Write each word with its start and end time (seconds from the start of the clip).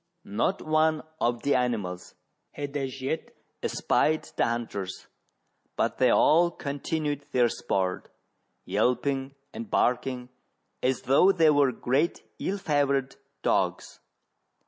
Not 0.25 0.63
one 0.63 1.03
of 1.19 1.43
the 1.43 1.53
animals 1.53 2.15
had 2.53 2.75
as 2.75 3.03
yet 3.03 3.35
espied 3.61 4.23
the 4.35 4.45
hunters. 4.47 5.05
but 5.75 5.99
they 5.99 6.09
all 6.09 6.49
continued 6.49 7.27
their 7.33 7.49
sport, 7.49 8.09
yelping 8.65 9.35
and 9.53 9.69
barking 9.69 10.29
as 10.81 11.03
though 11.03 11.31
they 11.31 11.51
were 11.51 11.71
great 11.71 12.23
ill 12.39 12.57
favoured 12.57 13.15
dogs. 13.43 13.99